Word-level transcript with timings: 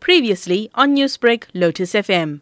Previously 0.00 0.70
on 0.74 0.94
Newsbreak, 0.96 1.44
Lotus 1.54 1.92
FM. 1.92 2.40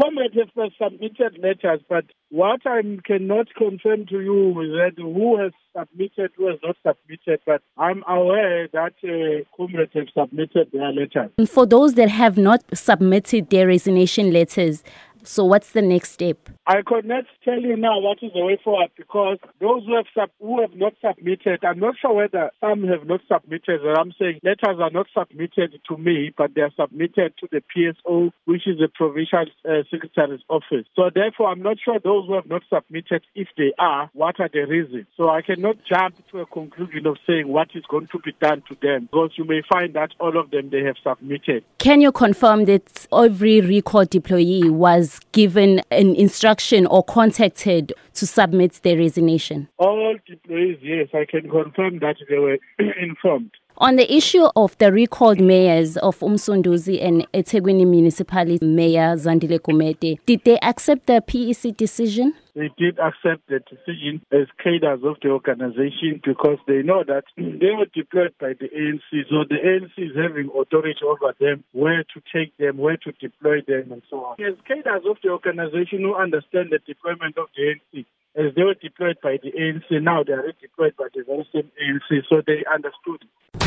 Comrades 0.00 0.34
have 0.36 0.70
submitted 0.82 1.38
letters, 1.42 1.80
but 1.88 2.04
what 2.30 2.60
I 2.64 2.80
cannot 3.04 3.48
confirm 3.54 4.06
to 4.06 4.20
you 4.20 4.60
is 4.60 4.70
that 4.70 4.92
who 4.96 5.38
has 5.38 5.52
submitted, 5.76 6.30
who 6.36 6.46
has 6.48 6.58
not 6.62 6.76
submitted, 6.86 7.40
but 7.44 7.62
I'm 7.76 8.02
aware 8.08 8.68
that 8.68 8.94
uh, 9.04 9.44
comrades 9.56 9.92
have 9.94 10.06
submitted 10.16 10.70
their 10.72 10.92
letters. 10.92 11.30
For 11.48 11.66
those 11.66 11.94
that 11.94 12.08
have 12.08 12.38
not 12.38 12.62
submitted 12.72 13.50
their 13.50 13.66
resignation 13.66 14.32
letters, 14.32 14.82
so 15.24 15.44
what's 15.44 15.72
the 15.72 15.82
next 15.82 16.12
step? 16.12 16.48
I 16.66 16.82
cannot 16.82 17.24
tell 17.44 17.60
you 17.60 17.76
now 17.76 17.98
what 18.00 18.18
is 18.22 18.32
the 18.32 18.44
way 18.44 18.58
forward 18.62 18.90
because 18.96 19.38
those 19.60 19.84
who 19.84 19.96
have 19.96 20.06
sub- 20.14 20.30
who 20.40 20.60
have 20.60 20.74
not 20.74 20.94
submitted, 21.04 21.64
I'm 21.64 21.78
not 21.78 21.96
sure 22.00 22.14
whether 22.14 22.50
some 22.60 22.84
have 22.84 23.06
not 23.06 23.20
submitted. 23.26 23.80
I'm 23.98 24.12
saying 24.18 24.40
letters 24.42 24.78
are 24.80 24.90
not 24.90 25.06
submitted 25.16 25.80
to 25.88 25.96
me, 25.96 26.32
but 26.36 26.54
they 26.54 26.62
are 26.62 26.72
submitted 26.78 27.34
to 27.38 27.48
the 27.50 27.62
PSO, 27.74 28.30
which 28.44 28.66
is 28.66 28.78
the 28.78 28.88
provincial 28.88 29.46
uh, 29.68 29.82
secretary's 29.90 30.40
office. 30.48 30.86
So 30.94 31.10
therefore, 31.14 31.48
I'm 31.48 31.62
not 31.62 31.78
sure 31.84 31.98
those 31.98 32.26
who 32.26 32.34
have 32.34 32.46
not 32.46 32.62
submitted, 32.72 33.22
if 33.34 33.48
they 33.56 33.72
are, 33.78 34.10
what 34.12 34.40
are 34.40 34.50
the 34.52 34.64
reasons. 34.64 35.06
So 35.16 35.28
I 35.28 35.42
cannot 35.42 35.76
jump 35.88 36.16
to 36.30 36.40
a 36.40 36.46
conclusion 36.46 37.06
of 37.06 37.16
saying 37.26 37.48
what 37.48 37.68
is 37.74 37.84
going 37.88 38.08
to 38.08 38.18
be 38.20 38.32
done 38.40 38.62
to 38.68 38.76
them 38.80 39.08
because 39.10 39.32
you 39.36 39.44
may 39.44 39.62
find 39.68 39.94
that 39.94 40.10
all 40.20 40.38
of 40.38 40.50
them 40.50 40.70
they 40.70 40.82
have 40.84 40.96
submitted. 41.02 41.64
Can 41.78 42.00
you 42.00 42.12
confirm 42.12 42.64
that 42.66 43.06
every 43.12 43.60
recall 43.60 44.06
deployee 44.06 44.70
was 44.70 45.09
given 45.32 45.80
an 45.90 46.14
instruction 46.14 46.86
or 46.86 47.02
contacted 47.02 47.92
to 48.14 48.26
submit 48.26 48.80
their 48.82 48.96
resignation? 48.96 49.68
All 49.78 50.16
deployees, 50.28 50.78
yes, 50.82 51.08
I 51.14 51.24
can 51.24 51.50
confirm 51.50 51.98
that 52.00 52.16
they 52.28 52.38
were 52.38 52.58
informed. 53.00 53.52
On 53.82 53.96
the 53.96 54.14
issue 54.14 54.46
of 54.56 54.76
the 54.76 54.92
recalled 54.92 55.40
mayors 55.40 55.96
of 55.96 56.18
Umsunduzi 56.18 57.02
and 57.02 57.26
eThekwini 57.32 57.86
Municipality 57.86 58.66
Mayor 58.66 59.16
Zandile 59.16 59.58
Gumede, 59.58 60.18
did 60.26 60.44
they 60.44 60.58
accept 60.58 61.06
the 61.06 61.22
PEC 61.26 61.74
decision? 61.78 62.34
They 62.54 62.68
did 62.76 62.98
accept 62.98 63.48
the 63.48 63.60
decision 63.60 64.20
as 64.32 64.48
cadres 64.62 65.00
of 65.02 65.16
the 65.22 65.30
organization 65.30 66.20
because 66.22 66.58
they 66.68 66.82
know 66.82 67.04
that 67.08 67.24
they 67.38 67.72
were 67.72 67.88
deployed 67.94 68.34
by 68.38 68.52
the 68.52 68.68
ANC. 68.68 69.24
So 69.30 69.48
the 69.48 69.56
ANC 69.56 69.96
is 69.96 70.14
having 70.14 70.50
authority 70.52 71.00
over 71.02 71.32
them, 71.40 71.64
where 71.72 72.04
to 72.04 72.20
take 72.30 72.54
them, 72.58 72.76
where 72.76 72.98
to 72.98 73.12
deploy 73.12 73.62
them, 73.66 73.92
and 73.92 74.02
so 74.10 74.26
on. 74.26 74.44
As 74.44 74.60
cadres 74.68 75.08
of 75.08 75.16
the 75.24 75.30
organization 75.30 76.00
who 76.00 76.14
understand 76.14 76.68
the 76.68 76.80
deployment 76.86 77.38
of 77.38 77.48
the 77.56 77.80
ANC, 77.96 78.04
as 78.36 78.54
they 78.54 78.62
were 78.62 78.74
deployed 78.74 79.16
by 79.22 79.38
the 79.42 79.52
ANC, 79.52 79.88
now 80.02 80.22
they 80.22 80.34
are 80.34 80.52
deployed 80.60 80.94
by 80.98 81.08
the 81.14 81.24
very 81.24 81.48
same 81.50 81.70
ANC, 81.80 82.28
so 82.28 82.42
they 82.46 82.62
understood. 82.70 83.24